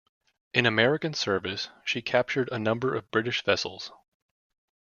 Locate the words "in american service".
0.55-1.69